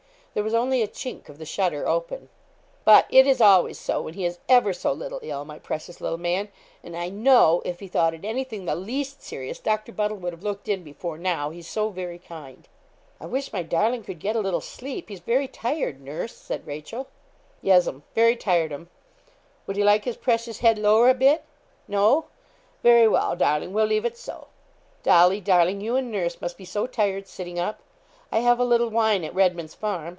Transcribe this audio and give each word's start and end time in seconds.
There 0.33 0.43
was 0.45 0.53
only 0.53 0.81
a 0.81 0.87
chink 0.87 1.27
of 1.27 1.39
the 1.39 1.45
shutter 1.45 1.85
open. 1.85 2.29
'But 2.85 3.05
it 3.09 3.27
is 3.27 3.41
always 3.41 3.77
so 3.77 4.01
when 4.03 4.13
he 4.13 4.23
is 4.23 4.39
ever 4.47 4.71
so 4.71 4.93
little 4.93 5.19
ill, 5.21 5.43
my 5.43 5.59
precious 5.59 5.99
little 5.99 6.17
man; 6.17 6.47
and 6.81 6.95
I 6.95 7.09
know 7.09 7.61
if 7.65 7.81
he 7.81 7.89
thought 7.89 8.13
it 8.13 8.23
anything 8.23 8.63
the 8.63 8.73
least 8.73 9.21
serious, 9.21 9.59
Doctor 9.59 9.91
Buddle 9.91 10.15
would 10.19 10.31
have 10.31 10.41
looked 10.41 10.69
in 10.69 10.83
before 10.85 11.17
now, 11.17 11.49
he's 11.49 11.67
so 11.67 11.89
very 11.89 12.17
kind.' 12.17 12.69
'I 13.19 13.25
wish 13.25 13.51
my 13.51 13.61
darling 13.61 14.03
could 14.05 14.19
get 14.19 14.37
a 14.37 14.39
little 14.39 14.61
sleep. 14.61 15.09
He's 15.09 15.19
very 15.19 15.49
tired, 15.49 15.99
nurse,' 15.99 16.31
said 16.37 16.65
Rachel. 16.65 17.07
'Yes'm, 17.61 18.03
very 18.15 18.37
tired'm; 18.37 18.87
would 19.67 19.75
he 19.75 19.83
like 19.83 20.05
his 20.05 20.15
precious 20.15 20.59
head 20.59 20.79
lower 20.79 21.09
a 21.09 21.13
bit? 21.13 21.43
No; 21.89 22.27
very 22.83 23.05
well, 23.05 23.35
darling, 23.35 23.73
we'll 23.73 23.85
leave 23.85 24.05
it 24.05 24.17
so.' 24.17 24.47
'Dolly, 25.03 25.41
darling, 25.41 25.81
you 25.81 25.97
and 25.97 26.09
nurse 26.09 26.39
must 26.39 26.57
be 26.57 26.63
so 26.63 26.87
tired 26.87 27.27
sitting 27.27 27.59
up. 27.59 27.81
I 28.31 28.39
have 28.39 28.59
a 28.61 28.65
little 28.65 28.87
wine 28.87 29.25
at 29.25 29.35
Redman's 29.35 29.73
Farm. 29.75 30.09